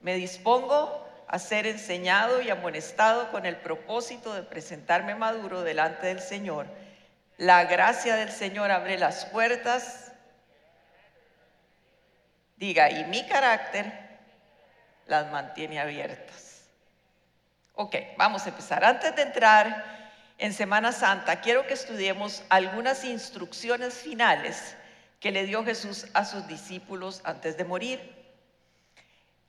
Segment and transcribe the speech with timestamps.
[0.00, 6.20] Me dispongo a ser enseñado y amonestado con el propósito de presentarme maduro delante del
[6.20, 6.66] Señor.
[7.36, 10.12] La gracia del Señor abre las puertas.
[12.56, 13.92] Diga, y mi carácter
[15.06, 16.64] las mantiene abiertas.
[17.74, 18.84] Ok, vamos a empezar.
[18.84, 19.84] Antes de entrar
[20.38, 24.76] en Semana Santa, quiero que estudiemos algunas instrucciones finales
[25.20, 28.19] que le dio Jesús a sus discípulos antes de morir.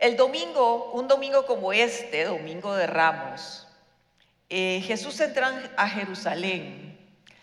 [0.02, 3.68] El domingo, un domingo como este, Domingo de Ramos,
[4.50, 6.98] eh, Jesús entra a Jerusalén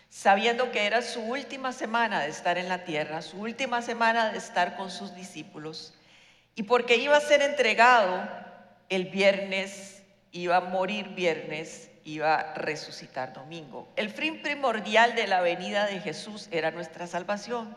[0.08, 4.38] sabiendo que era su última semana de estar en la tierra, su última semana de
[4.38, 5.94] estar con sus discípulos,
[6.56, 8.28] y porque iba a ser entregado
[8.88, 13.88] el viernes, iba a morir viernes, iba a resucitar domingo.
[13.94, 17.72] El fin primordial de la venida de Jesús era nuestra salvación,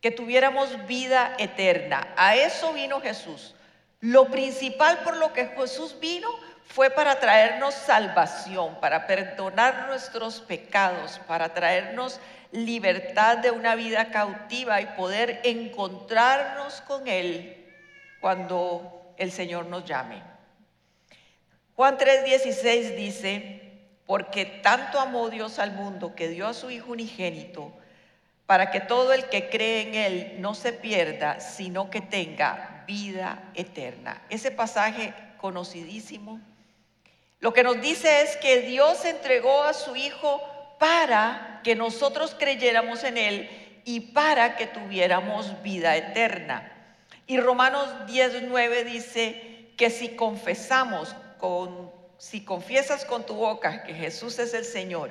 [0.00, 2.06] que tuviéramos vida eterna.
[2.16, 3.55] A eso vino Jesús
[4.06, 6.28] lo principal por lo que Jesús vino
[6.64, 12.20] fue para traernos salvación, para perdonar nuestros pecados, para traernos
[12.52, 17.66] libertad de una vida cautiva y poder encontrarnos con Él
[18.20, 20.22] cuando el Señor nos llame.
[21.74, 23.72] Juan 3:16 dice,
[24.06, 27.72] porque tanto amó Dios al mundo que dio a su Hijo unigénito,
[28.46, 33.50] para que todo el que cree en Él no se pierda, sino que tenga vida
[33.54, 34.22] eterna.
[34.30, 36.40] Ese pasaje conocidísimo.
[37.40, 40.40] Lo que nos dice es que Dios entregó a su Hijo
[40.78, 46.72] para que nosotros creyéramos en Él y para que tuviéramos vida eterna.
[47.26, 54.38] Y Romanos 19 dice que si confesamos con, si confiesas con tu boca que Jesús
[54.38, 55.10] es el Señor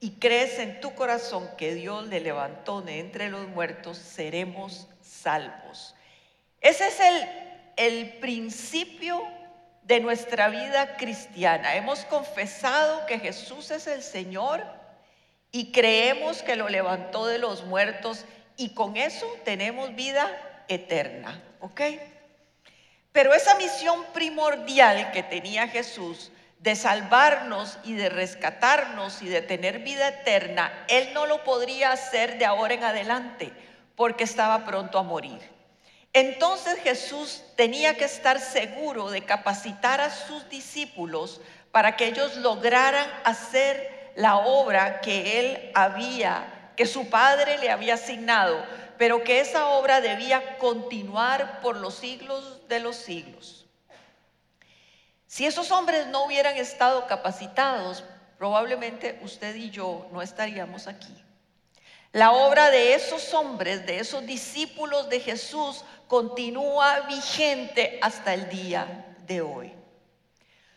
[0.00, 5.94] y crees en tu corazón que Dios le levantó de entre los muertos, seremos salvos.
[6.62, 7.28] Ese es el,
[7.76, 9.22] el principio
[9.82, 11.74] de nuestra vida cristiana.
[11.74, 14.64] Hemos confesado que Jesús es el Señor
[15.50, 18.24] y creemos que lo levantó de los muertos
[18.56, 20.30] y con eso tenemos vida
[20.68, 21.42] eterna.
[21.60, 21.80] ¿Ok?
[23.12, 29.80] Pero esa misión primordial que tenía Jesús de salvarnos y de rescatarnos y de tener
[29.80, 33.52] vida eterna, Él no lo podría hacer de ahora en adelante
[33.96, 35.51] porque estaba pronto a morir.
[36.12, 41.40] Entonces Jesús tenía que estar seguro de capacitar a sus discípulos
[41.70, 47.94] para que ellos lograran hacer la obra que él había, que su padre le había
[47.94, 48.62] asignado,
[48.98, 53.66] pero que esa obra debía continuar por los siglos de los siglos.
[55.26, 58.04] Si esos hombres no hubieran estado capacitados,
[58.36, 61.21] probablemente usted y yo no estaríamos aquí.
[62.12, 69.16] La obra de esos hombres, de esos discípulos de Jesús, continúa vigente hasta el día
[69.26, 69.72] de hoy.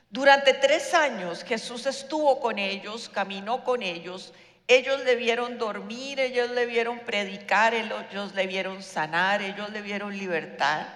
[0.10, 4.32] Durante tres años Jesús estuvo con ellos, caminó con ellos,
[4.68, 10.18] ellos le vieron dormir, ellos le vieron predicar, ellos le vieron sanar, ellos le vieron
[10.18, 10.88] libertad.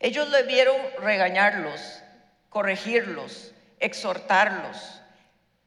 [0.00, 2.02] Ellos le vieron regañarlos,
[2.48, 5.01] corregirlos, exhortarlos.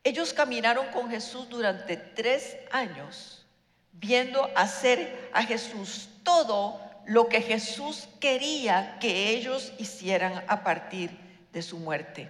[0.05, 3.43] Ellos caminaron con Jesús durante tres años,
[3.91, 11.09] viendo hacer a Jesús todo lo que Jesús quería que ellos hicieran a partir
[11.51, 12.29] de su muerte.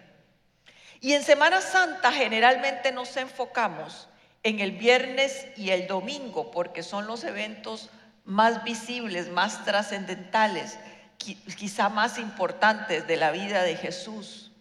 [1.02, 4.08] Y en Semana Santa generalmente nos enfocamos
[4.44, 7.90] en el viernes y el domingo porque son los eventos
[8.24, 10.80] más visibles, más trascendentales,
[11.18, 14.54] quizá más importantes de la vida de Jesús.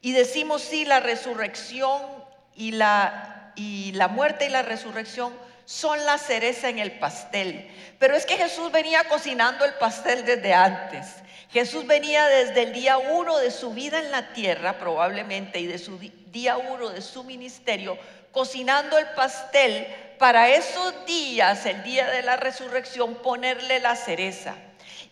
[0.00, 2.21] Y decimos sí, la resurrección
[2.54, 5.32] y la, y la muerte y la resurrección
[5.64, 7.70] son la cereza en el pastel.
[7.98, 11.06] Pero es que Jesús venía cocinando el pastel desde antes.
[11.52, 15.78] Jesús venía desde el día uno de su vida en la tierra, probablemente, y de
[15.78, 17.98] su día uno de su ministerio,
[18.32, 19.86] cocinando el pastel
[20.18, 24.54] para esos días, el día de la resurrección, ponerle la cereza.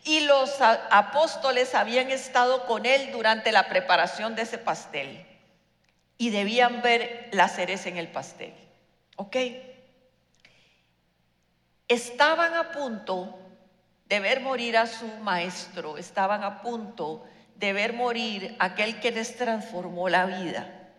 [0.04, 5.29] Y los apóstoles habían estado con él durante la preparación de ese pastel
[6.20, 8.54] y debían ver la cereza en el pastel.
[9.16, 9.36] ¿Ok?
[11.90, 13.36] estaban a punto
[14.06, 17.26] de ver morir a su maestro, estaban a punto
[17.56, 20.92] de ver morir aquel que les transformó la vida.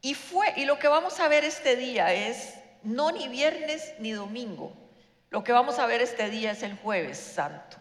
[0.00, 4.10] Y fue, y lo que vamos a ver este día es no ni viernes ni
[4.10, 4.72] domingo.
[5.30, 7.76] Lo que vamos a ver este día es el jueves santo.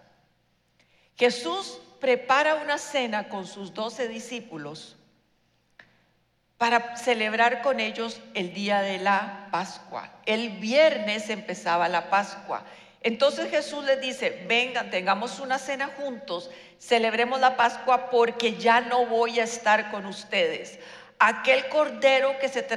[1.17, 4.97] Jesús prepara una cena con sus doce discípulos
[6.57, 10.11] para celebrar con ellos el día de la Pascua.
[10.25, 12.65] El viernes empezaba la Pascua.
[12.99, 19.05] Entonces Jesús les dice, vengan, tengamos una cena juntos, celebremos la Pascua porque ya no
[19.05, 20.79] voy a estar con ustedes.
[21.19, 22.67] Aquel cordero que se,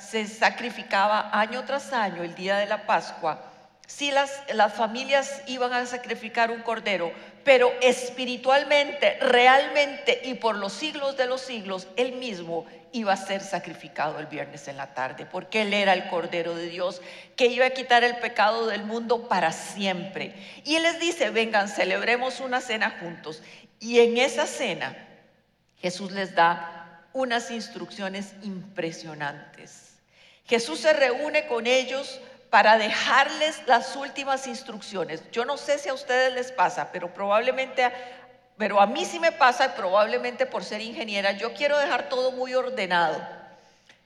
[0.00, 3.44] se sacrificaba año tras año, el día de la Pascua,
[3.86, 7.12] si las, las familias iban a sacrificar un cordero,
[7.44, 13.40] pero espiritualmente, realmente y por los siglos de los siglos, Él mismo iba a ser
[13.40, 17.00] sacrificado el viernes en la tarde, porque Él era el Cordero de Dios
[17.36, 20.34] que iba a quitar el pecado del mundo para siempre.
[20.64, 23.42] Y Él les dice, vengan, celebremos una cena juntos.
[23.80, 25.08] Y en esa cena
[25.80, 29.94] Jesús les da unas instrucciones impresionantes.
[30.46, 32.20] Jesús se reúne con ellos
[32.52, 35.22] para dejarles las últimas instrucciones.
[35.32, 37.90] Yo no sé si a ustedes les pasa, pero probablemente,
[38.58, 42.52] pero a mí sí me pasa, probablemente por ser ingeniera, yo quiero dejar todo muy
[42.52, 43.18] ordenado.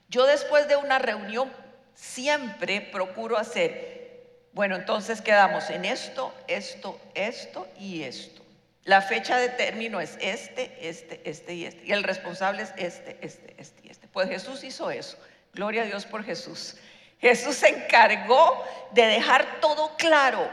[0.07, 1.51] Yo después de una reunión
[1.93, 4.23] siempre procuro hacer,
[4.53, 8.41] bueno, entonces quedamos en esto, esto, esto y esto.
[8.85, 11.85] La fecha de término es este, este, este y este.
[11.85, 14.07] Y el responsable es este, este, este y este.
[14.07, 15.17] Pues Jesús hizo eso.
[15.53, 16.77] Gloria a Dios por Jesús.
[17.19, 20.49] Jesús se encargó de dejar todo claro.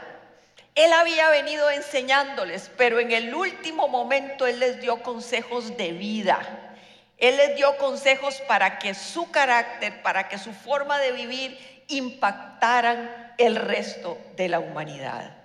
[0.73, 6.75] Él había venido enseñándoles, pero en el último momento Él les dio consejos de vida.
[7.17, 13.33] Él les dio consejos para que su carácter, para que su forma de vivir impactaran
[13.37, 15.37] el resto de la humanidad.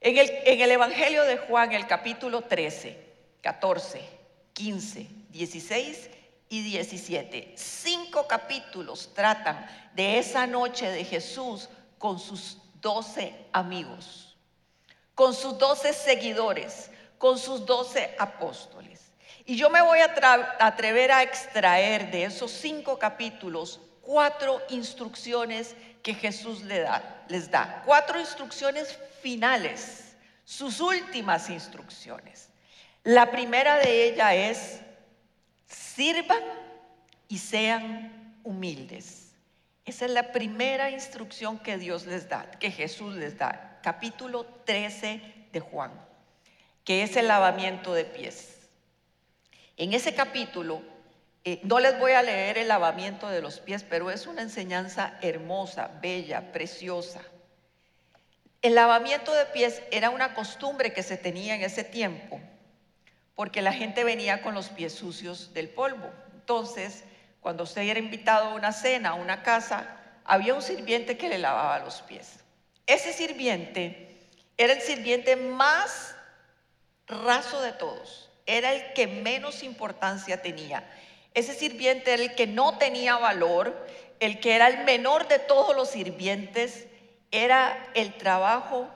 [0.00, 2.96] En el, en el Evangelio de Juan, el capítulo 13,
[3.42, 4.00] 14,
[4.54, 6.10] 15, 16
[6.50, 7.54] y 17.
[7.56, 14.36] Cinco capítulos tratan de esa noche de Jesús con sus doce amigos,
[15.14, 19.12] con sus doce seguidores, con sus doce apóstoles.
[19.46, 26.14] Y yo me voy a atrever a extraer de esos cinco capítulos cuatro instrucciones que
[26.14, 27.82] Jesús da, les da.
[27.86, 32.48] Cuatro instrucciones finales, sus últimas instrucciones.
[33.04, 34.89] La primera de ellas es
[36.00, 36.42] sirvan
[37.28, 39.34] y sean humildes.
[39.84, 43.78] Esa es la primera instrucción que Dios les da, que Jesús les da.
[43.82, 45.20] Capítulo 13
[45.52, 45.92] de Juan,
[46.84, 48.60] que es el lavamiento de pies.
[49.76, 50.80] En ese capítulo,
[51.44, 55.18] eh, no les voy a leer el lavamiento de los pies, pero es una enseñanza
[55.20, 57.20] hermosa, bella, preciosa.
[58.62, 62.40] El lavamiento de pies era una costumbre que se tenía en ese tiempo
[63.40, 66.10] porque la gente venía con los pies sucios del polvo.
[66.34, 67.04] Entonces,
[67.40, 69.96] cuando usted era invitado a una cena, a una casa,
[70.26, 72.40] había un sirviente que le lavaba los pies.
[72.86, 74.28] Ese sirviente
[74.58, 76.14] era el sirviente más
[77.06, 80.86] raso de todos, era el que menos importancia tenía.
[81.32, 83.86] Ese sirviente era el que no tenía valor,
[84.18, 86.88] el que era el menor de todos los sirvientes,
[87.30, 88.86] era el trabajo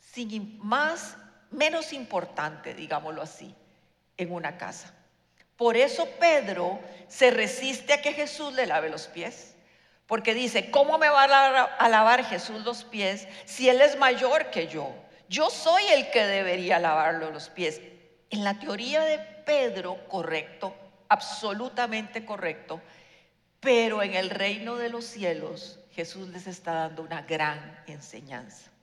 [0.00, 1.18] sin más
[1.54, 3.54] menos importante, digámoslo así,
[4.16, 4.94] en una casa.
[5.56, 9.54] Por eso Pedro se resiste a que Jesús le lave los pies.
[10.06, 14.66] Porque dice, ¿cómo me va a lavar Jesús los pies si Él es mayor que
[14.66, 14.94] yo?
[15.28, 17.80] Yo soy el que debería lavarle los pies.
[18.28, 20.74] En la teoría de Pedro, correcto,
[21.08, 22.82] absolutamente correcto,
[23.60, 28.73] pero en el reino de los cielos Jesús les está dando una gran enseñanza.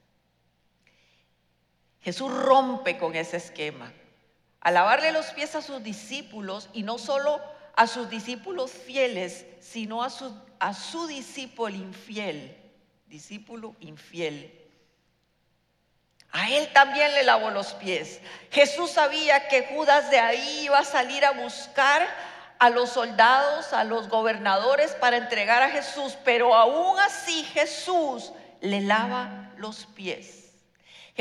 [2.02, 3.92] Jesús rompe con ese esquema.
[4.60, 7.42] Al lavarle los pies a sus discípulos, y no solo
[7.76, 12.58] a sus discípulos fieles, sino a su, a su discípulo infiel,
[13.08, 14.58] discípulo infiel.
[16.32, 18.22] A él también le lavó los pies.
[18.52, 22.08] Jesús sabía que Judas de ahí iba a salir a buscar
[22.58, 28.32] a los soldados, a los gobernadores para entregar a Jesús, pero aún así Jesús
[28.62, 30.41] le lava los pies.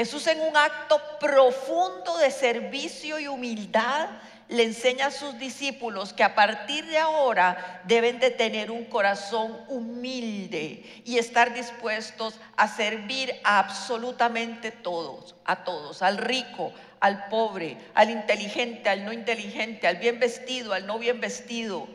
[0.00, 4.08] Jesús en un acto profundo de servicio y humildad
[4.48, 9.62] le enseña a sus discípulos que a partir de ahora deben de tener un corazón
[9.68, 17.76] humilde y estar dispuestos a servir a absolutamente todos, a todos, al rico, al pobre,
[17.92, 21.86] al inteligente, al no inteligente, al bien vestido, al no bien vestido,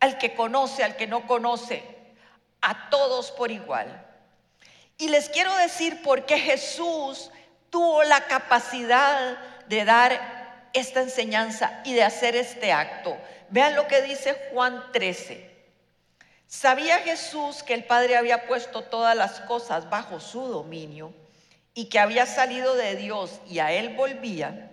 [0.00, 1.82] al que conoce, al que no conoce,
[2.60, 4.02] a todos por igual.
[4.98, 7.30] Y les quiero decir por qué Jesús
[7.76, 9.36] tuvo la capacidad
[9.68, 13.18] de dar esta enseñanza y de hacer este acto.
[13.50, 15.54] Vean lo que dice Juan 13.
[16.46, 21.12] Sabía Jesús que el Padre había puesto todas las cosas bajo su dominio
[21.74, 24.70] y que había salido de Dios y a él volvía.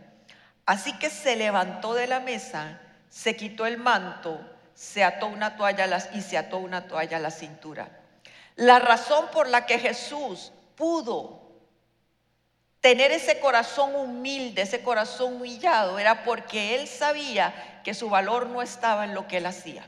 [0.66, 2.80] Así que se levantó de la mesa,
[3.10, 4.40] se quitó el manto,
[4.76, 7.90] se ató una toalla y se ató una toalla a la cintura.
[8.56, 11.43] La razón por la que Jesús pudo
[12.84, 18.62] tener ese corazón humilde, ese corazón humillado, era porque él sabía que su valor no
[18.62, 19.88] estaba en lo que él hacía.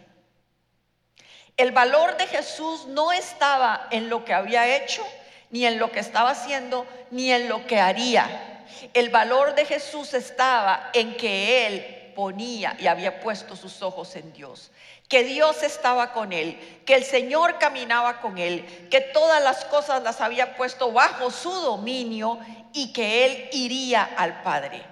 [1.58, 5.06] El valor de Jesús no estaba en lo que había hecho,
[5.50, 8.64] ni en lo que estaba haciendo, ni en lo que haría.
[8.94, 14.32] El valor de Jesús estaba en que él ponía y había puesto sus ojos en
[14.32, 14.72] Dios
[15.08, 20.02] que Dios estaba con él, que el Señor caminaba con él, que todas las cosas
[20.04, 22.40] las había puesto bajo su dominio
[22.74, 24.84] y que él iría al Padre.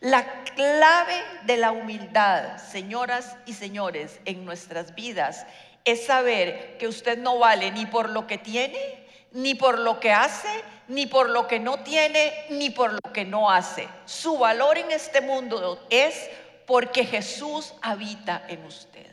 [0.00, 5.46] La clave de la humildad, señoras y señores, en nuestras vidas
[5.84, 10.12] es saber que usted no vale ni por lo que tiene, ni por lo que
[10.12, 10.48] hace,
[10.88, 13.88] ni por lo que no tiene, ni por lo que no hace.
[14.04, 16.28] Su valor en este mundo es
[16.66, 19.11] porque Jesús habita en usted.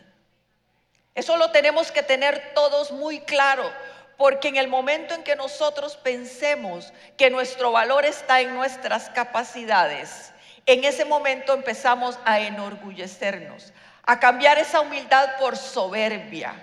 [1.16, 3.70] Eso lo tenemos que tener todos muy claro,
[4.18, 10.32] porque en el momento en que nosotros pensemos que nuestro valor está en nuestras capacidades,
[10.66, 13.74] en ese momento empezamos a enorgullecernos,
[14.04, 16.54] a cambiar esa humildad por soberbia.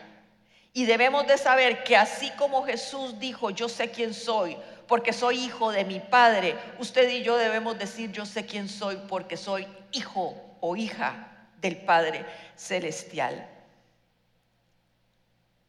[0.72, 5.42] Y debemos de saber que así como Jesús dijo, yo sé quién soy, porque soy
[5.42, 9.66] hijo de mi Padre, usted y yo debemos decir, yo sé quién soy, porque soy
[9.92, 12.24] hijo o hija del Padre
[12.54, 13.55] Celestial.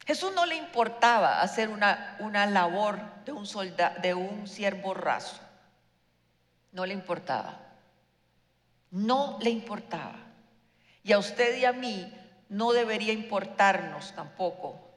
[0.07, 5.37] Jesús no le importaba hacer una, una labor de un, soldado, de un siervo raso.
[6.71, 7.59] No le importaba.
[8.89, 10.15] No le importaba.
[11.03, 12.11] Y a usted y a mí
[12.49, 14.87] no debería importarnos tampoco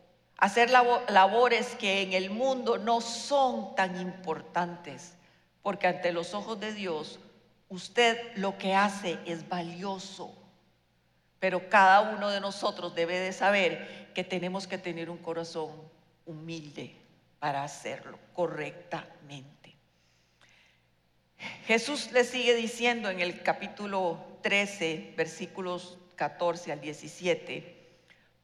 [0.41, 5.13] hacer labores que en el mundo no son tan importantes,
[5.63, 7.21] porque ante los ojos de Dios
[7.69, 10.35] usted lo que hace es valioso.
[11.41, 15.71] Pero cada uno de nosotros debe de saber que tenemos que tener un corazón
[16.27, 16.95] humilde
[17.41, 19.75] para hacerlo correctamente.
[21.67, 27.81] Jesús le sigue diciendo en el capítulo 13, versículos 14 al 17,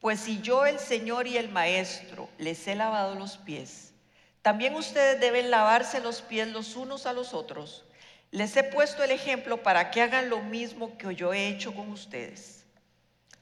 [0.01, 3.93] pues si yo el Señor y el Maestro les he lavado los pies,
[4.41, 7.85] también ustedes deben lavarse los pies los unos a los otros.
[8.31, 11.91] Les he puesto el ejemplo para que hagan lo mismo que yo he hecho con
[11.91, 12.56] ustedes.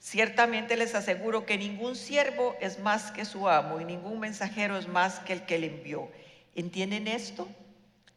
[0.05, 4.87] Ciertamente les aseguro que ningún siervo es más que su amo y ningún mensajero es
[4.87, 6.11] más que el que le envió.
[6.55, 7.49] ¿Entienden esto?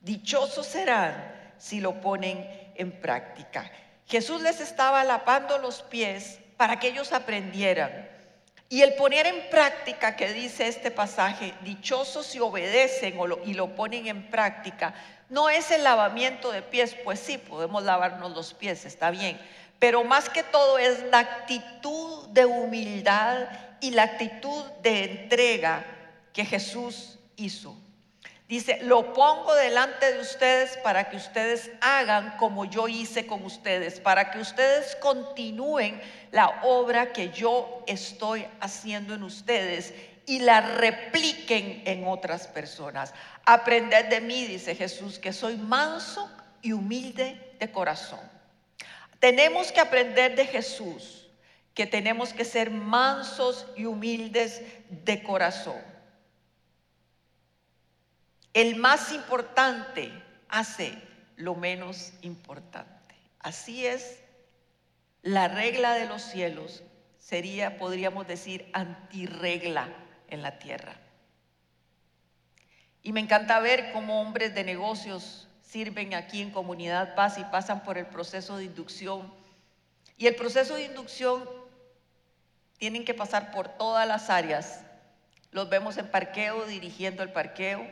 [0.01, 3.72] Dichosos serán si lo ponen en práctica.
[4.06, 8.10] Jesús les estaba lavando los pies para que ellos aprendieran.
[8.67, 14.08] Y el poner en práctica que dice este pasaje, dichosos si obedecen y lo ponen
[14.08, 14.94] en práctica,
[15.29, 19.39] no es el lavamiento de pies, pues sí, podemos lavarnos los pies, está bien,
[19.79, 23.48] pero más que todo es la actitud de humildad
[23.79, 25.86] y la actitud de entrega
[26.34, 27.75] que Jesús hizo.
[28.48, 34.00] Dice, lo pongo delante de ustedes para que ustedes hagan como yo hice con ustedes,
[34.00, 39.93] para que ustedes continúen la obra que yo estoy haciendo en ustedes
[40.25, 43.13] y la repliquen en otras personas.
[43.46, 46.29] Aprended de mí, dice Jesús, que soy manso
[46.62, 48.37] y humilde de corazón
[49.20, 51.28] tenemos que aprender de Jesús
[51.74, 55.80] que tenemos que ser mansos y humildes de corazón.
[58.52, 60.12] El más importante
[60.50, 60.92] hace
[61.36, 63.14] lo menos importante.
[63.38, 64.20] Así es
[65.22, 66.82] la regla de los cielos.
[67.20, 69.88] Sería, podríamos decir, antirregla
[70.30, 70.96] en la tierra.
[73.04, 77.84] Y me encanta ver cómo hombres de negocios sirven aquí en Comunidad Paz y pasan
[77.84, 79.32] por el proceso de inducción.
[80.18, 81.48] Y el proceso de inducción
[82.78, 84.82] tienen que pasar por todas las áreas.
[85.52, 87.86] Los vemos en parqueo, dirigiendo el parqueo.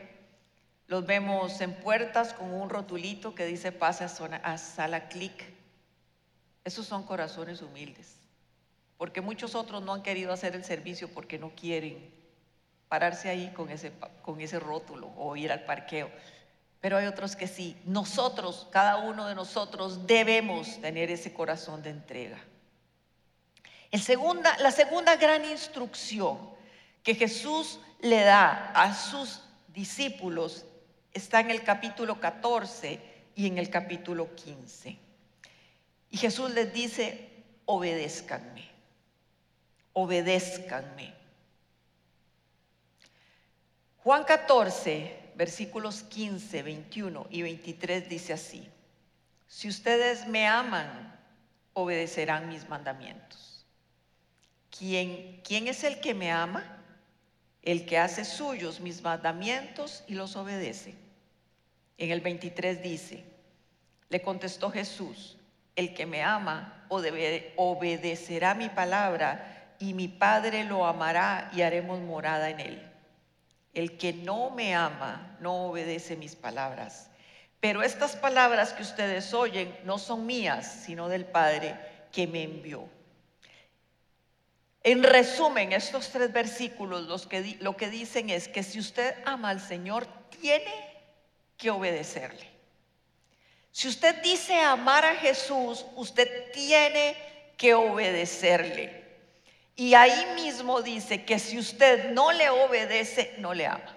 [0.86, 5.44] Los vemos en puertas con un rotulito que dice pase a, zona, a sala clic.
[6.64, 8.16] Esos son corazones humildes.
[8.96, 12.10] Porque muchos otros no han querido hacer el servicio porque no quieren
[12.88, 13.92] pararse ahí con ese,
[14.22, 16.10] con ese rótulo o ir al parqueo
[16.80, 17.76] pero hay otros que sí.
[17.84, 22.38] Nosotros, cada uno de nosotros, debemos tener ese corazón de entrega.
[23.90, 24.00] El
[24.58, 26.38] la segunda gran instrucción
[27.02, 30.64] que Jesús le da a sus discípulos
[31.12, 33.00] está en el capítulo 14
[33.34, 34.98] y en el capítulo 15.
[36.10, 37.30] Y Jesús les dice,
[37.64, 38.68] obedézcanme,
[39.92, 41.14] obedézcanme.
[43.98, 48.68] Juan 14, versículos 15, 21 y 23 dice así,
[49.46, 51.14] si ustedes me aman,
[51.74, 53.64] obedecerán mis mandamientos.
[54.76, 56.64] ¿Quién, ¿Quién es el que me ama?
[57.62, 60.94] El que hace suyos mis mandamientos y los obedece.
[61.98, 63.24] En el 23 dice,
[64.08, 65.36] le contestó Jesús,
[65.74, 72.50] el que me ama obedecerá mi palabra y mi Padre lo amará y haremos morada
[72.50, 72.95] en él.
[73.76, 77.10] El que no me ama no obedece mis palabras.
[77.60, 81.76] Pero estas palabras que ustedes oyen no son mías, sino del Padre
[82.10, 82.88] que me envió.
[84.82, 89.60] En resumen, estos tres versículos que, lo que dicen es que si usted ama al
[89.60, 90.06] Señor,
[90.40, 90.72] tiene
[91.58, 92.48] que obedecerle.
[93.72, 97.14] Si usted dice amar a Jesús, usted tiene
[97.58, 99.05] que obedecerle.
[99.76, 103.94] Y ahí mismo dice que si usted no le obedece, no le ama.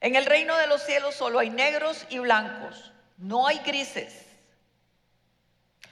[0.00, 4.24] En el reino de los cielos solo hay negros y blancos, no hay grises.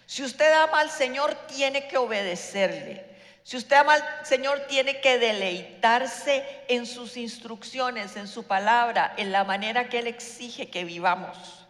[0.06, 3.04] Si usted ama al Señor, tiene que obedecerle.
[3.42, 9.32] Si usted ama al Señor, tiene que deleitarse en sus instrucciones, en su palabra, en
[9.32, 11.65] la manera que Él exige que vivamos.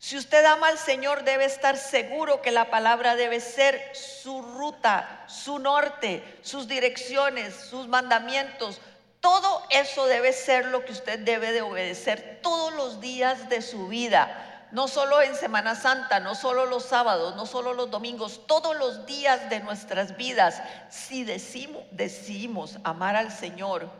[0.00, 5.24] Si usted ama al Señor, debe estar seguro que la palabra debe ser su ruta,
[5.28, 8.80] su norte, sus direcciones, sus mandamientos.
[9.20, 13.88] Todo eso debe ser lo que usted debe de obedecer todos los días de su
[13.88, 18.76] vida no solo en Semana Santa, no solo los sábados, no solo los domingos, todos
[18.76, 23.90] los días de nuestras vidas, si decimos, decimos amar al Señor,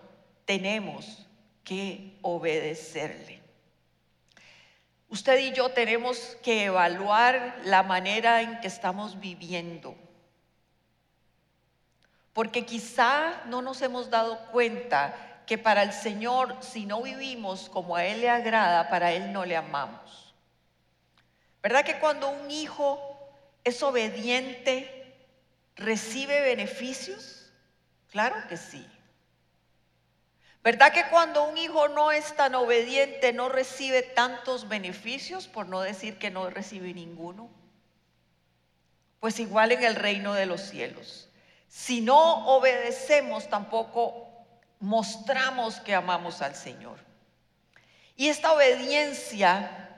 [0.45, 1.27] tenemos
[1.65, 3.40] que obedecerle.
[5.11, 9.97] Usted y yo tenemos que evaluar la manera en que estamos viviendo.
[12.33, 17.97] Porque quizá no nos hemos dado cuenta que para el Señor, si no vivimos como
[17.97, 20.33] a Él le agrada, para Él no le amamos.
[21.61, 23.19] ¿Verdad que cuando un hijo
[23.65, 25.13] es obediente,
[25.75, 27.51] recibe beneficios?
[28.13, 28.87] Claro que sí.
[30.63, 35.81] ¿Verdad que cuando un hijo no es tan obediente no recibe tantos beneficios, por no
[35.81, 37.49] decir que no recibe ninguno?
[39.21, 41.29] Pues igual en el reino de los cielos.
[41.69, 44.29] Si no obedecemos, tampoco
[44.81, 46.99] mostramos que amamos al Señor.
[48.17, 49.89] Y esta obediencia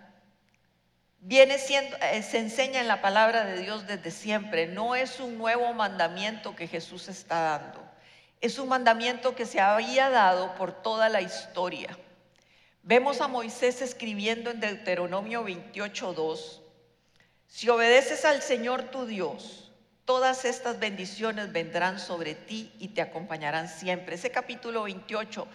[1.19, 4.67] viene siendo, eh, se enseña en la palabra de Dios desde siempre.
[4.67, 7.82] No es un nuevo mandamiento que Jesús está dando.
[8.43, 11.97] Es un mandamiento que se había dado por toda la historia.
[12.83, 16.61] Vemos a Moisés escribiendo en Deuteronomio 28:2,
[17.47, 19.71] si obedeces al Señor tu Dios,
[20.05, 24.17] todas estas bendiciones vendrán sobre ti y te acompañarán siempre.
[24.17, 25.47] Ese capítulo 28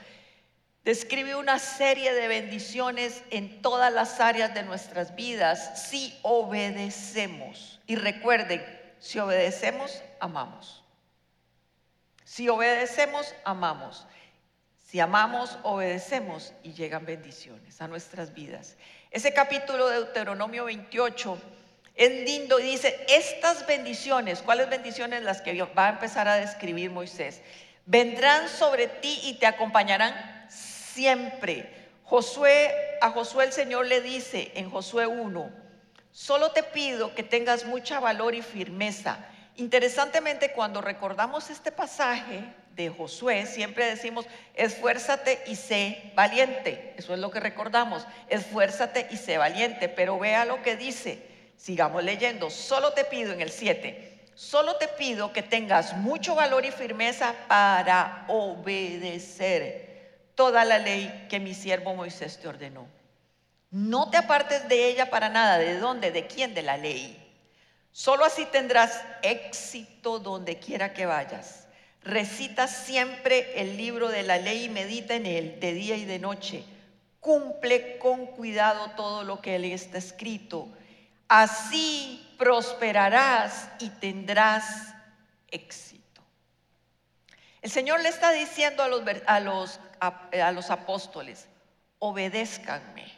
[0.85, 7.81] describe una serie de bendiciones en todas las áreas de nuestras vidas si obedecemos.
[7.85, 8.63] Y recuerden,
[8.99, 10.86] si obedecemos, amamos.
[12.27, 14.05] Si obedecemos, amamos.
[14.85, 18.75] Si amamos, obedecemos y llegan bendiciones a nuestras vidas.
[19.11, 21.37] Ese capítulo de Deuteronomio 28
[21.95, 26.91] es lindo y dice, estas bendiciones, ¿cuáles bendiciones las que va a empezar a describir
[26.91, 27.41] Moisés?
[27.85, 30.13] Vendrán sobre ti y te acompañarán
[30.49, 31.87] siempre.
[32.03, 35.49] Josué, a Josué el Señor le dice en Josué 1,
[36.11, 39.17] solo te pido que tengas mucha valor y firmeza.
[39.57, 42.43] Interesantemente, cuando recordamos este pasaje
[42.75, 46.93] de Josué, siempre decimos, esfuérzate y sé valiente.
[46.95, 49.89] Eso es lo que recordamos, esfuérzate y sé valiente.
[49.89, 51.23] Pero vea lo que dice,
[51.57, 56.63] sigamos leyendo, solo te pido en el 7, solo te pido que tengas mucho valor
[56.63, 59.87] y firmeza para obedecer
[60.35, 62.87] toda la ley que mi siervo Moisés te ordenó.
[63.71, 65.57] No te apartes de ella para nada.
[65.57, 66.11] ¿De dónde?
[66.11, 66.53] ¿De quién?
[66.53, 67.26] De la ley.
[67.97, 71.65] Solo así tendrás éxito donde quiera que vayas.
[72.03, 76.19] Recita siempre el libro de la ley y medita en él de día y de
[76.19, 76.63] noche.
[77.19, 80.67] Cumple con cuidado todo lo que él está escrito.
[81.27, 84.93] Así prosperarás y tendrás
[85.49, 86.21] éxito.
[87.63, 91.47] El Señor le está diciendo a los, a los, a, los apóstoles,
[91.97, 93.11] obedézcanme.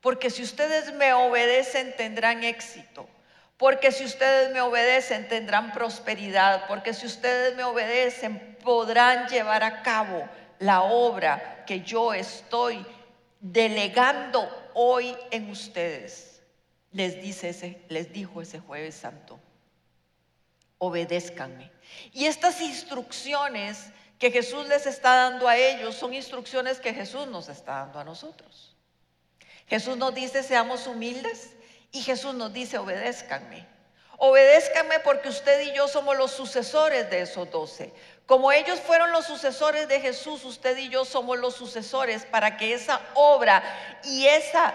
[0.00, 3.08] Porque si ustedes me obedecen tendrán éxito.
[3.56, 6.66] Porque si ustedes me obedecen tendrán prosperidad.
[6.68, 12.84] Porque si ustedes me obedecen podrán llevar a cabo la obra que yo estoy
[13.40, 16.42] delegando hoy en ustedes.
[16.92, 19.38] Les dice ese, les dijo ese jueves santo
[20.78, 21.70] obedézcanme.
[22.12, 27.48] Y estas instrucciones que Jesús les está dando a ellos son instrucciones que Jesús nos
[27.48, 28.74] está dando a nosotros.
[29.68, 31.50] Jesús nos dice seamos humildes
[31.92, 33.66] y Jesús nos dice obedézcanme.
[34.18, 37.92] Obedézcanme porque usted y yo somos los sucesores de esos doce.
[38.24, 42.72] Como ellos fueron los sucesores de Jesús, usted y yo somos los sucesores para que
[42.72, 43.62] esa obra
[44.04, 44.74] y esa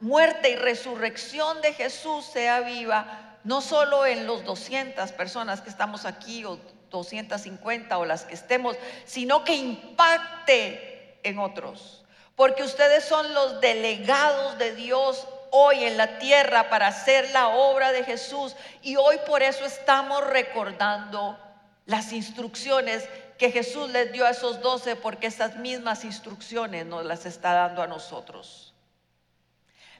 [0.00, 6.04] muerte y resurrección de Jesús sea viva, no solo en los 200 personas que estamos
[6.04, 6.58] aquí o
[6.90, 12.04] 250 o las que estemos, sino que impacte en otros.
[12.36, 17.92] Porque ustedes son los delegados de Dios hoy en la tierra para hacer la obra
[17.92, 18.56] de Jesús.
[18.82, 21.38] Y hoy por eso estamos recordando
[21.86, 27.24] las instrucciones que Jesús les dio a esos doce, porque esas mismas instrucciones nos las
[27.24, 28.74] está dando a nosotros.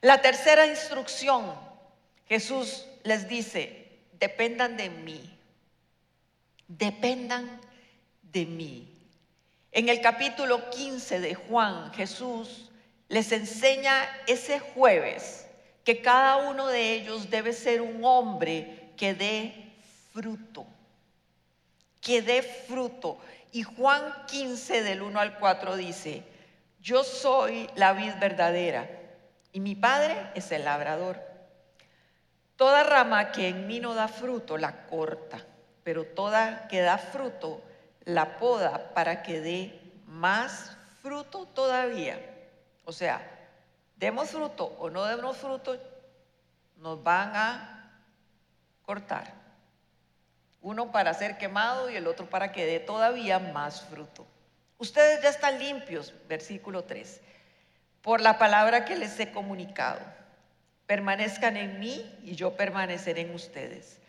[0.01, 1.55] La tercera instrucción,
[2.27, 5.39] Jesús les dice, dependan de mí,
[6.67, 7.61] dependan
[8.23, 8.91] de mí.
[9.71, 12.71] En el capítulo 15 de Juan, Jesús
[13.15, 15.47] les enseña ese jueves
[15.85, 19.73] que cada uno de ellos debe ser un hombre que dé
[20.13, 20.67] fruto,
[22.01, 23.21] que dé fruto.
[23.53, 26.25] Y Juan 15 del 1 al 4 dice,
[26.81, 28.91] yo soy la vid verdadera
[29.53, 31.23] y mi padre es el labrador.
[32.57, 35.39] Toda rama que en mí no da fruto la corta,
[35.85, 37.63] pero toda que da fruto
[38.07, 42.34] la poda para que dé más fruto todavía.
[42.85, 43.21] O sea,
[43.97, 45.77] demos fruto o no demos fruto,
[46.77, 48.01] nos van a
[48.83, 49.33] cortar.
[50.61, 54.27] Uno para ser quemado y el otro para que dé todavía más fruto.
[54.79, 57.21] Ustedes ya están limpios, versículo 3,
[58.03, 60.01] por la palabra que les he comunicado.
[60.87, 64.01] Permanezcan en mí y yo permaneceré en ustedes.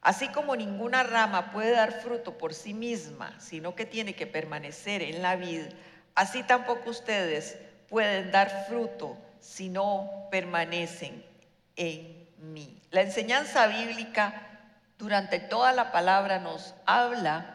[0.00, 5.02] Así como ninguna rama puede dar fruto por sí misma, sino que tiene que permanecer
[5.02, 5.66] en la vid,
[6.14, 7.56] así tampoco ustedes
[7.92, 11.22] pueden dar fruto si no permanecen
[11.76, 12.80] en mí.
[12.90, 14.48] La enseñanza bíblica
[14.96, 17.54] durante toda la palabra nos habla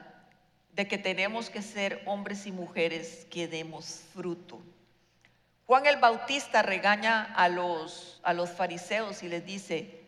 [0.74, 4.62] de que tenemos que ser hombres y mujeres que demos fruto.
[5.66, 10.04] Juan el Bautista regaña a los, a los fariseos y les dice,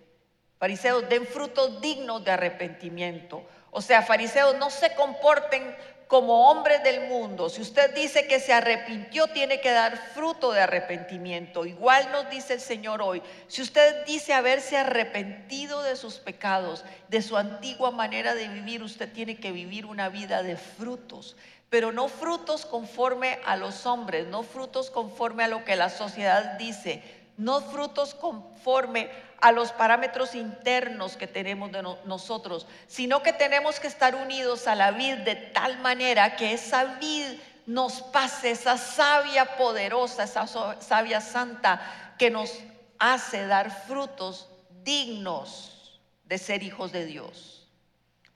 [0.60, 3.50] fariseos, den frutos dignos de arrepentimiento.
[3.72, 5.76] O sea, fariseos, no se comporten
[6.10, 10.60] como hombres del mundo, si usted dice que se arrepintió, tiene que dar fruto de
[10.60, 11.68] arrepentimiento.
[11.68, 17.22] Igual nos dice el Señor hoy, si usted dice haberse arrepentido de sus pecados, de
[17.22, 21.36] su antigua manera de vivir, usted tiene que vivir una vida de frutos
[21.70, 26.58] pero no frutos conforme a los hombres, no frutos conforme a lo que la sociedad
[26.58, 27.04] dice,
[27.40, 33.88] no frutos conforme a los parámetros internos que tenemos de nosotros, sino que tenemos que
[33.88, 39.56] estar unidos a la vid de tal manera que esa vid nos pase, esa savia
[39.56, 40.46] poderosa, esa
[40.82, 41.82] savia santa
[42.18, 42.60] que nos
[43.00, 44.50] hace dar frutos
[44.84, 47.68] dignos de ser hijos de Dios.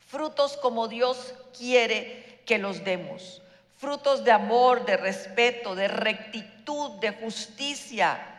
[0.07, 3.41] Frutos como Dios quiere que los demos.
[3.77, 8.32] Frutos de amor, de respeto, de rectitud, de justicia,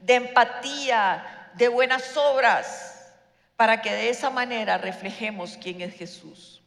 [0.00, 3.12] de empatía, de buenas obras,
[3.56, 6.62] para que de esa manera reflejemos quién es Jesús.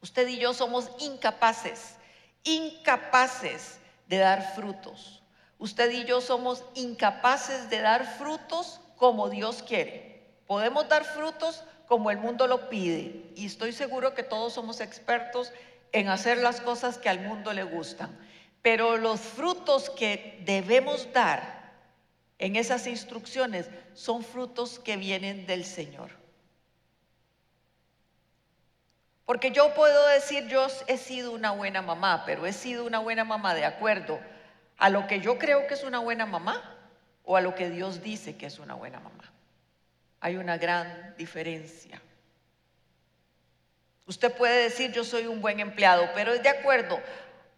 [0.00, 1.94] Usted y yo somos incapaces,
[2.42, 3.78] incapaces
[4.08, 5.22] de dar frutos.
[5.58, 10.26] Usted y yo somos incapaces de dar frutos como Dios quiere.
[10.48, 13.30] Podemos dar frutos como el mundo lo pide.
[13.36, 15.52] Y estoy seguro que todos somos expertos
[15.92, 18.18] en hacer las cosas que al mundo le gustan.
[18.60, 21.61] Pero los frutos que debemos dar
[22.42, 26.10] en esas instrucciones son frutos que vienen del Señor.
[29.24, 33.22] Porque yo puedo decir, yo he sido una buena mamá, pero he sido una buena
[33.22, 34.18] mamá de acuerdo
[34.76, 36.60] a lo que yo creo que es una buena mamá
[37.22, 39.32] o a lo que Dios dice que es una buena mamá.
[40.18, 42.02] Hay una gran diferencia.
[44.08, 47.00] Usted puede decir, yo soy un buen empleado, pero es de acuerdo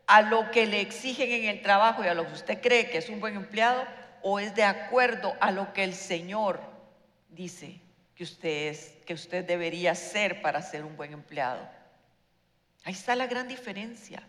[0.07, 2.99] a lo que le exigen en el trabajo y a lo que usted cree que
[2.99, 3.87] es un buen empleado
[4.26, 6.58] o es de acuerdo a lo que el Señor
[7.28, 7.78] dice
[8.16, 11.60] que usted es, que usted debería ser para ser un buen empleado.
[12.84, 14.22] Ahí está la gran diferencia.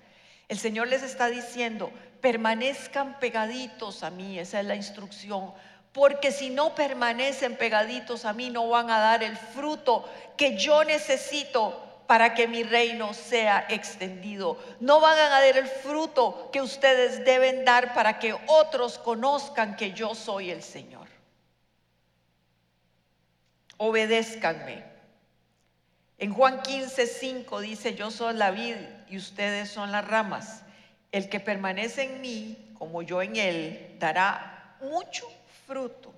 [0.50, 5.54] El Señor les está diciendo, permanezcan pegaditos a mí, esa es la instrucción,
[5.94, 10.84] porque si no permanecen pegaditos a mí no van a dar el fruto que yo
[10.84, 14.58] necesito para que mi reino sea extendido.
[14.80, 19.92] No van a dar el fruto que ustedes deben dar para que otros conozcan que
[19.92, 21.08] yo soy el Señor.
[23.78, 24.84] Obedézcanme.
[26.18, 28.78] En Juan 15, 5 dice, yo soy la vid
[29.10, 30.64] y ustedes son las ramas.
[31.12, 35.28] El que permanece en mí, como yo en él, dará mucho
[35.68, 36.14] fruto.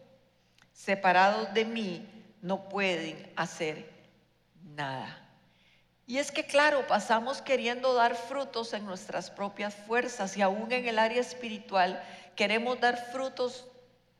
[0.72, 2.08] Separados de mí,
[2.42, 3.90] no pueden hacer
[4.76, 5.27] nada.
[6.08, 10.88] Y es que, claro, pasamos queriendo dar frutos en nuestras propias fuerzas y aún en
[10.88, 12.02] el área espiritual
[12.38, 13.68] queremos dar frutos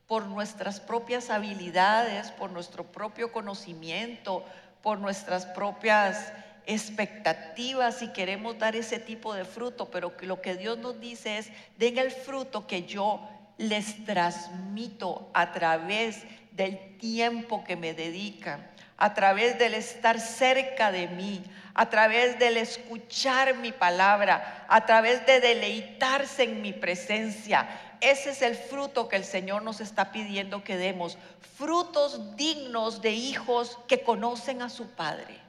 [0.06, 4.44] por nuestras propias habilidades, por nuestro propio conocimiento,
[4.82, 6.34] por nuestras propias
[6.66, 11.50] expectativas y queremos dar ese tipo de fruto, pero lo que Dios nos dice es,
[11.78, 13.22] den el fruto que yo
[13.58, 21.08] les transmito a través del tiempo que me dedican, a través del estar cerca de
[21.08, 21.44] mí,
[21.76, 27.70] a través del escuchar mi palabra, a través de deleitarse en mi presencia.
[28.02, 31.18] Ese es el fruto que el Señor nos está pidiendo que demos,
[31.58, 35.40] frutos dignos de hijos que conocen a su Padre.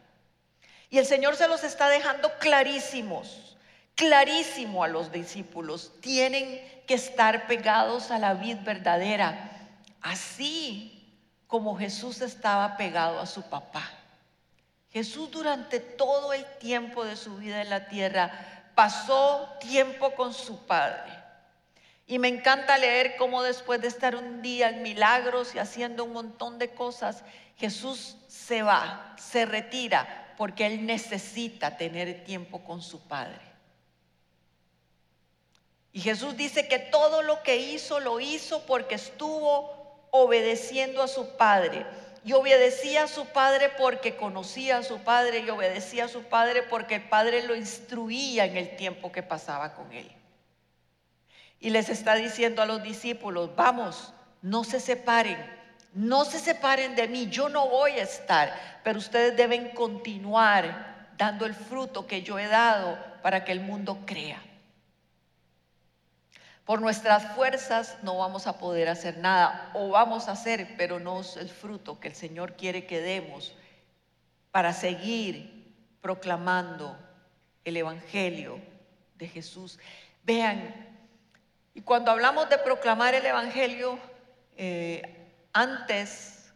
[0.91, 3.57] Y el Señor se los está dejando clarísimos,
[3.95, 5.93] clarísimo a los discípulos.
[6.01, 9.51] Tienen que estar pegados a la vid verdadera,
[10.01, 10.98] así
[11.49, 13.83] como Jesús estaba pegado a su papá.
[14.91, 18.31] Jesús durante todo el tiempo de su vida en la tierra
[18.75, 21.13] pasó tiempo con su Padre.
[22.07, 26.13] Y me encanta leer cómo después de estar un día en milagros y haciendo un
[26.13, 27.25] montón de cosas,
[27.57, 33.41] Jesús se va, se retira, porque Él necesita tener tiempo con su Padre.
[35.93, 39.78] Y Jesús dice que todo lo que hizo lo hizo porque estuvo
[40.11, 41.87] obedeciendo a su Padre.
[42.25, 46.63] Y obedecía a su padre porque conocía a su padre y obedecía a su padre
[46.63, 50.11] porque el padre lo instruía en el tiempo que pasaba con él.
[51.61, 55.39] Y les está diciendo a los discípulos, vamos, no se separen,
[55.95, 61.47] no se separen de mí, yo no voy a estar, pero ustedes deben continuar dando
[61.47, 64.41] el fruto que yo he dado para que el mundo crea.
[66.69, 71.23] Por nuestras fuerzas no vamos a poder hacer nada, o vamos a hacer, pero no
[71.23, 73.55] es el fruto que el Señor quiere que demos
[74.51, 76.95] para seguir proclamando
[77.65, 78.61] el Evangelio
[79.15, 79.79] de Jesús.
[80.25, 80.75] Vean,
[81.73, 83.99] y cuando hablamos de proclamar el Evangelio,
[84.59, 86.53] eh, antes,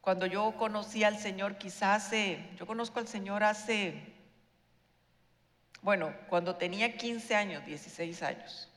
[0.00, 3.92] cuando yo conocí al Señor, quizás hace, yo conozco al Señor hace,
[5.82, 8.67] bueno, cuando tenía 15 años, 16 años.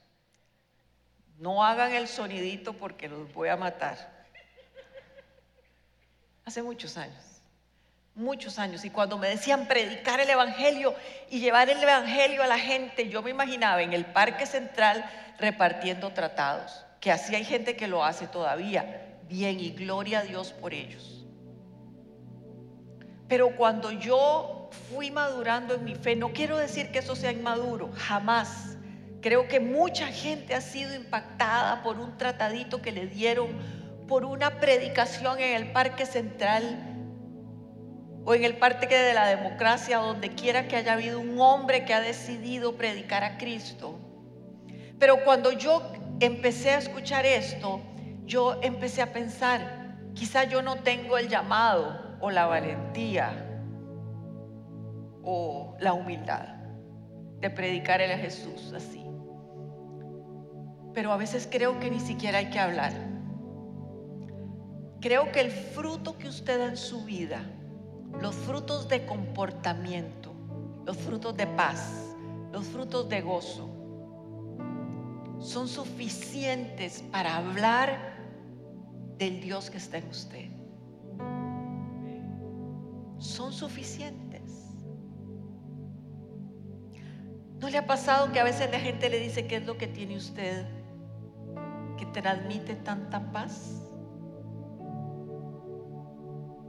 [1.41, 3.97] No hagan el sonidito porque los voy a matar.
[6.45, 7.41] Hace muchos años,
[8.13, 8.85] muchos años.
[8.85, 10.93] Y cuando me decían predicar el Evangelio
[11.31, 15.03] y llevar el Evangelio a la gente, yo me imaginaba en el Parque Central
[15.39, 19.17] repartiendo tratados, que así hay gente que lo hace todavía.
[19.27, 21.25] Bien, y gloria a Dios por ellos.
[23.27, 27.91] Pero cuando yo fui madurando en mi fe, no quiero decir que eso sea inmaduro,
[27.95, 28.70] jamás
[29.21, 33.49] Creo que mucha gente ha sido impactada por un tratadito que le dieron,
[34.07, 36.63] por una predicación en el Parque Central
[38.25, 41.93] o en el Parque de la Democracia, donde quiera que haya habido un hombre que
[41.93, 43.99] ha decidido predicar a Cristo.
[44.97, 47.79] Pero cuando yo empecé a escuchar esto,
[48.25, 53.33] yo empecé a pensar, quizá yo no tengo el llamado o la valentía
[55.23, 56.55] o la humildad
[57.39, 59.00] de predicar a Jesús así
[60.93, 62.93] pero a veces creo que ni siquiera hay que hablar.
[64.99, 67.41] Creo que el fruto que usted da en su vida,
[68.21, 70.31] los frutos de comportamiento,
[70.85, 72.13] los frutos de paz,
[72.51, 73.69] los frutos de gozo,
[75.39, 78.15] son suficientes para hablar
[79.17, 80.49] del Dios que está en usted.
[83.17, 84.41] Son suficientes.
[87.59, 89.87] ¿No le ha pasado que a veces la gente le dice qué es lo que
[89.87, 90.80] tiene usted?
[92.01, 93.79] Que transmite tanta paz?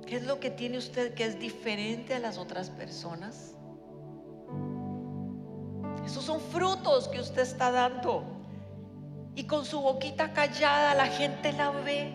[0.07, 3.55] ¿Qué es lo que tiene usted que es diferente a las otras personas?
[6.05, 8.25] Esos son frutos que usted está dando.
[9.35, 12.13] Y con su boquita callada la gente la ve.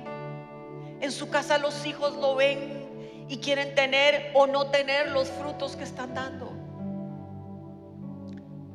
[1.02, 5.76] En su casa los hijos lo ven y quieren tener o no tener los frutos
[5.76, 6.57] que están dando.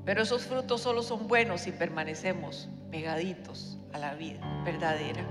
[0.05, 5.25] Pero esos frutos solo son buenos si permanecemos pegaditos a la vida verdadera.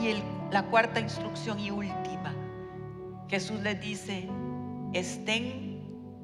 [0.00, 2.34] Y la cuarta instrucción y última,
[3.28, 4.28] Jesús les dice,
[4.92, 5.82] estén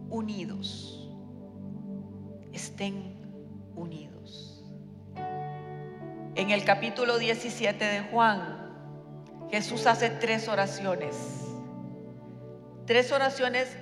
[0.09, 1.11] unidos,
[2.53, 3.17] estén
[3.75, 4.65] unidos.
[6.37, 8.69] En el capítulo 17 de Juan,
[9.51, 11.17] Jesús hace tres oraciones,
[12.87, 13.77] tres oraciones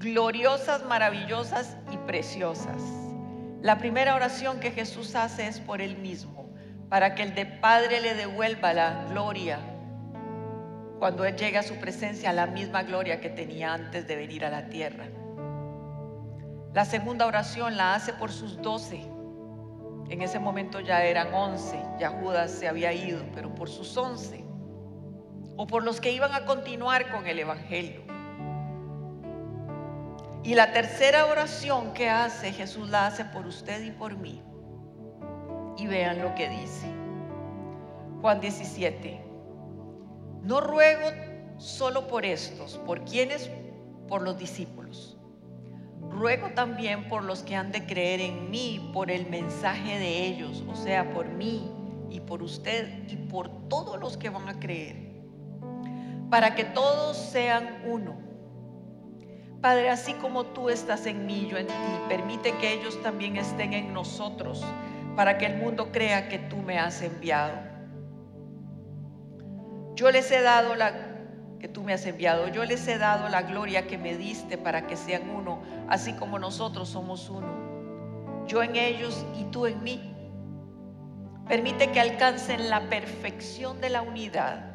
[0.00, 2.82] gloriosas, maravillosas y preciosas.
[3.62, 6.40] La primera oración que Jesús hace es por él mismo
[6.90, 9.60] para que el de Padre le devuelva la gloria
[10.98, 14.50] cuando Él llega a su presencia, la misma gloria que tenía antes de venir a
[14.50, 15.06] la tierra.
[16.74, 19.00] La segunda oración la hace por sus doce.
[20.10, 24.44] En ese momento ya eran once, ya Judas se había ido, pero por sus once,
[25.56, 28.09] o por los que iban a continuar con el Evangelio.
[30.42, 34.42] Y la tercera oración que hace, Jesús la hace por usted y por mí.
[35.76, 36.86] Y vean lo que dice.
[38.22, 39.22] Juan 17.
[40.42, 41.10] No ruego
[41.58, 43.50] solo por estos, por quienes,
[44.08, 45.18] por los discípulos.
[46.08, 50.64] Ruego también por los que han de creer en mí, por el mensaje de ellos,
[50.66, 51.70] o sea, por mí
[52.08, 54.96] y por usted y por todos los que van a creer,
[56.30, 58.29] para que todos sean uno
[59.60, 61.74] Padre, así como tú estás en mí, yo en ti,
[62.08, 64.64] permite que ellos también estén en nosotros
[65.16, 67.58] para que el mundo crea que tú me has enviado.
[69.96, 71.08] Yo les he dado la
[71.58, 74.86] que tú me has enviado, yo les he dado la gloria que me diste para
[74.86, 78.46] que sean uno, así como nosotros somos uno.
[78.46, 80.16] Yo en ellos y tú en mí.
[81.46, 84.74] Permite que alcancen la perfección de la unidad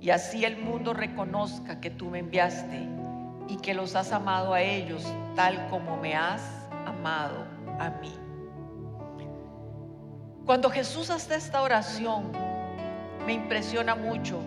[0.00, 2.95] y así el mundo reconozca que tú me enviaste
[3.48, 5.04] y que los has amado a ellos
[5.34, 6.42] tal como me has
[6.86, 7.44] amado
[7.78, 8.12] a mí.
[10.44, 12.32] Cuando Jesús hace esta oración,
[13.26, 14.40] me impresiona mucho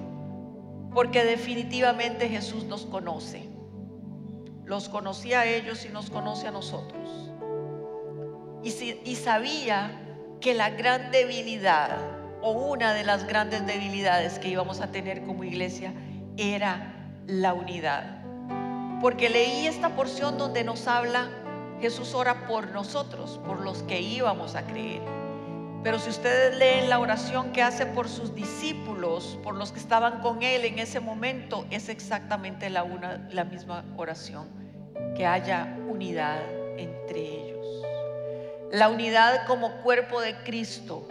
[0.94, 3.48] porque definitivamente Jesús nos conoce.
[4.66, 7.32] Los conocía a ellos y nos conoce a nosotros.
[8.64, 8.70] Y,
[9.04, 9.92] y sabía
[10.40, 11.98] que la gran debilidad
[12.42, 15.94] o una de las grandes debilidades que íbamos a tener como iglesia
[16.38, 18.19] era la unidad
[19.02, 21.30] porque leí esta porción donde nos habla,
[21.80, 25.02] Jesús ora por nosotros, por los que íbamos a creer.
[25.84, 30.20] Pero si ustedes leen la oración que hace por sus discípulos, por los que estaban
[30.20, 34.50] con él en ese momento, es exactamente la, una, la misma oración,
[35.16, 36.42] que haya unidad
[36.78, 37.66] entre ellos.
[38.72, 41.08] La unidad como cuerpo de Cristo,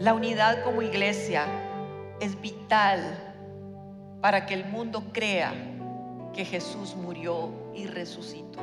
[0.00, 1.46] la unidad como iglesia
[2.20, 3.00] es vital
[4.20, 5.54] para que el mundo crea
[6.34, 8.60] que Jesús murió y resucitó.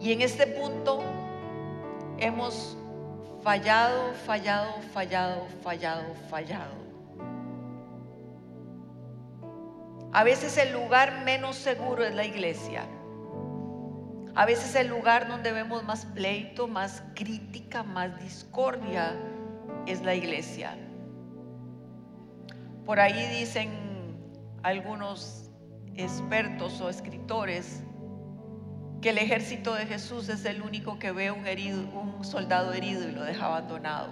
[0.00, 1.02] Y en este punto
[2.18, 2.76] hemos
[3.42, 6.88] fallado, fallado, fallado, fallado, fallado.
[10.12, 12.84] A veces el lugar menos seguro es la iglesia.
[14.34, 19.16] A veces el lugar donde vemos más pleito, más crítica, más discordia
[19.86, 20.76] es la iglesia.
[22.86, 23.70] Por ahí dicen
[24.62, 25.47] algunos
[25.98, 27.82] expertos o escritores
[29.02, 31.44] que el ejército de Jesús es el único que ve un,
[31.94, 34.08] un soldado herido y lo deja abandonado.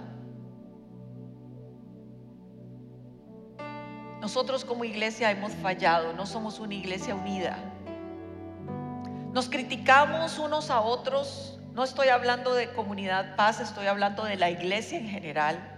[4.21, 7.57] Nosotros como iglesia hemos fallado, no somos una iglesia unida.
[9.31, 14.49] Nos criticamos unos a otros, no estoy hablando de comunidad paz, estoy hablando de la
[14.49, 15.73] iglesia en general.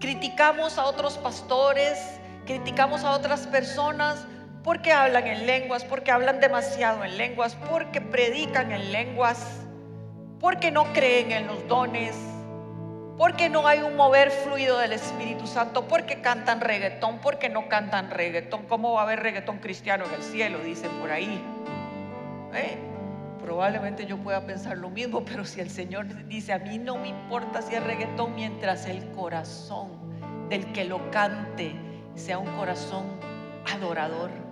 [0.00, 1.98] Criticamos a otros pastores,
[2.44, 4.26] criticamos a otras personas
[4.68, 9.62] porque hablan en lenguas, porque hablan demasiado en lenguas, porque predican en lenguas,
[10.40, 12.14] porque no creen en los dones,
[13.16, 18.10] porque no hay un mover fluido del Espíritu Santo, porque cantan reggaetón, porque no cantan
[18.10, 18.66] reggaetón.
[18.66, 20.58] ¿Cómo va a haber reggaetón cristiano en el cielo?
[20.58, 21.42] Dicen por ahí.
[22.52, 22.76] ¿Eh?
[23.40, 27.08] Probablemente yo pueda pensar lo mismo, pero si el Señor dice, a mí no me
[27.08, 29.88] importa si es reggaetón mientras el corazón
[30.50, 31.72] del que lo cante
[32.16, 33.06] sea un corazón
[33.64, 34.47] adorador.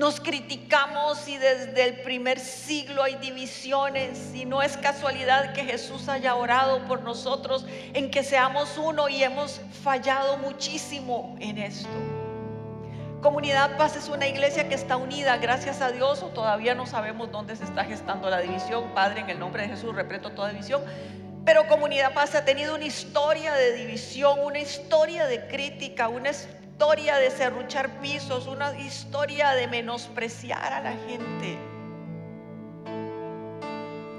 [0.00, 6.08] Nos criticamos y desde el primer siglo hay divisiones y no es casualidad que Jesús
[6.08, 11.90] haya orado por nosotros en que seamos uno y hemos fallado muchísimo en esto.
[13.20, 17.30] Comunidad Paz es una iglesia que está unida, gracias a Dios, o todavía no sabemos
[17.30, 18.94] dónde se está gestando la división.
[18.94, 20.80] Padre, en el nombre de Jesús, repreto toda división.
[21.44, 26.30] Pero Comunidad Paz ha tenido una historia de división, una historia de crítica, una
[26.80, 31.58] historia de serruchar pisos, una historia de menospreciar a la gente.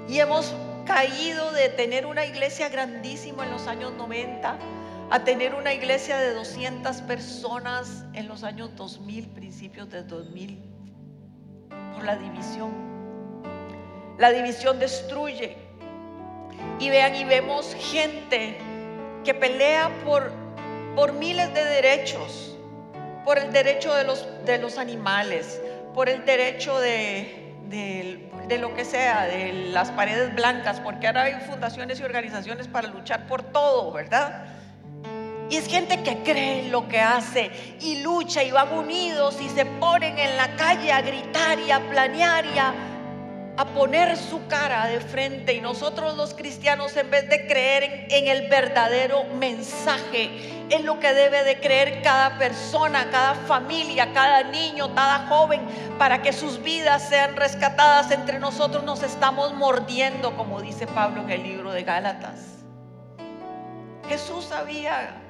[0.08, 0.54] Y hemos
[0.86, 4.56] caído de tener una iglesia grandísima en los años 90
[5.10, 10.62] a tener una iglesia de 200 personas en los años 2000, principios de 2000,
[11.94, 12.70] por la división.
[14.18, 15.56] La división destruye.
[16.78, 18.56] Y vean y vemos gente
[19.24, 20.30] que pelea por,
[20.94, 22.51] por miles de derechos
[23.24, 25.60] por el derecho de los, de los animales,
[25.94, 31.34] por el derecho de, de, lo que sea, de las paredes blancas, porque ahora hay
[31.46, 34.44] fundaciones y organizaciones para luchar por todo, ¿verdad?
[35.48, 37.50] Y es gente que cree en lo que hace
[37.80, 41.80] y lucha y van unidos y se ponen en la calle a gritar y a
[41.90, 42.74] planear y a,
[43.74, 45.54] poner su cara de frente.
[45.54, 50.30] Y nosotros los cristianos en vez de creer en, el verdadero mensaje,
[50.70, 55.60] en lo que debe de creer cada persona, cada familia, cada niño, cada joven,
[55.98, 61.30] para que sus vidas sean rescatadas entre nosotros, nos estamos mordiendo, como dice Pablo en
[61.30, 62.40] el libro de Gálatas.
[64.08, 65.22] Jesús sabía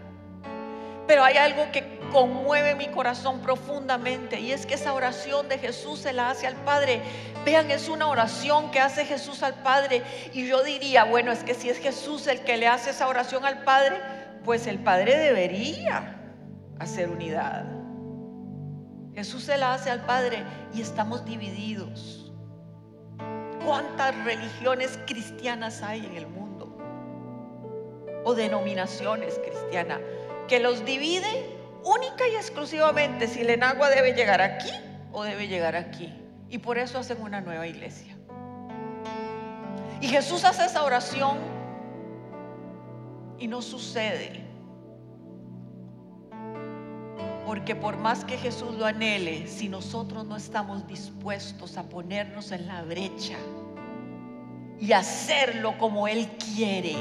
[1.06, 6.00] pero hay algo que conmueve mi corazón profundamente y es que esa oración de Jesús
[6.00, 7.02] se la hace al Padre.
[7.44, 10.02] Vean, es una oración que hace Jesús al Padre.
[10.32, 13.44] Y yo diría, bueno, es que si es Jesús el que le hace esa oración
[13.44, 14.00] al Padre,
[14.44, 16.20] pues el Padre debería
[16.78, 17.64] hacer unidad.
[19.14, 20.44] Jesús se la hace al Padre
[20.74, 22.30] y estamos divididos.
[23.64, 26.76] ¿Cuántas religiones cristianas hay en el mundo?
[28.24, 30.00] O denominaciones cristianas
[30.48, 34.72] que los divide única y exclusivamente si el enagua debe llegar aquí
[35.12, 36.12] o debe llegar aquí.
[36.49, 38.16] Y por eso hacen una nueva iglesia.
[40.01, 41.39] Y Jesús hace esa oración
[43.39, 44.45] y no sucede.
[47.47, 52.66] Porque por más que Jesús lo anhele, si nosotros no estamos dispuestos a ponernos en
[52.66, 53.37] la brecha
[54.80, 56.97] y hacerlo como Él quiere,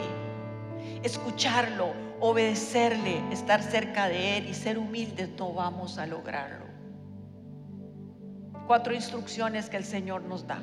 [1.03, 6.65] escucharlo, obedecerle, estar cerca de Él y ser humildes, no vamos a lograrlo.
[8.67, 10.61] Cuatro instrucciones que el Señor nos da,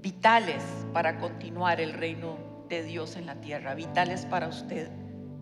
[0.00, 2.38] vitales para continuar el reino
[2.68, 4.90] de Dios en la tierra, vitales para usted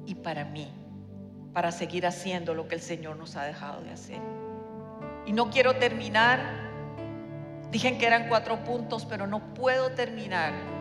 [0.05, 0.69] y para mí,
[1.53, 4.21] para seguir haciendo lo que el Señor nos ha dejado de hacer.
[5.25, 6.41] Y no quiero terminar,
[7.71, 10.80] dije que eran cuatro puntos, pero no puedo terminar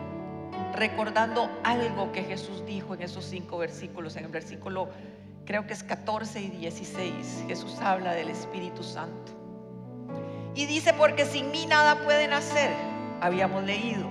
[0.74, 4.16] recordando algo que Jesús dijo en esos cinco versículos.
[4.16, 4.88] En el versículo
[5.44, 9.32] creo que es 14 y 16, Jesús habla del Espíritu Santo.
[10.54, 12.70] Y dice, porque sin mí nada pueden hacer,
[13.20, 14.08] habíamos leído,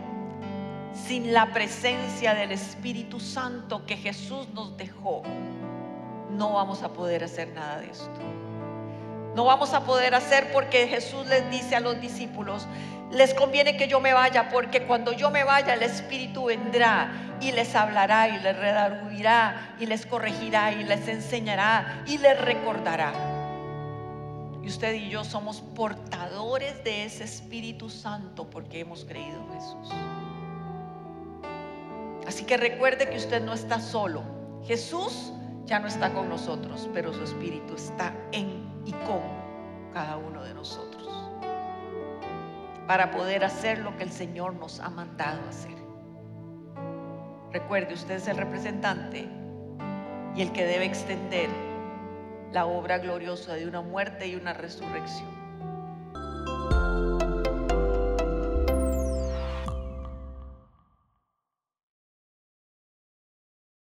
[0.93, 5.23] sin la presencia del Espíritu Santo que Jesús nos dejó,
[6.31, 8.19] no vamos a poder hacer nada de esto.
[9.39, 12.67] No vamos a poder hacer porque Jesús les dice a los discípulos,
[13.09, 17.53] les conviene que yo me vaya porque cuando yo me vaya el Espíritu vendrá y
[17.53, 23.13] les hablará y les redarguirá y les corregirá y les enseñará y les recordará.
[24.61, 29.89] Y usted y yo somos portadores de ese Espíritu Santo porque hemos creído en Jesús.
[32.27, 34.21] Así que recuerde que usted no está solo.
[34.67, 35.31] Jesús
[35.65, 38.58] ya no está con nosotros, pero su Espíritu está en
[38.89, 39.21] y con
[39.93, 41.07] cada uno de nosotros
[42.87, 45.77] para poder hacer lo que el Señor nos ha mandado hacer.
[47.51, 49.29] Recuerde, usted es el representante
[50.35, 51.49] y el que debe extender
[52.51, 55.29] la obra gloriosa de una muerte y una resurrección.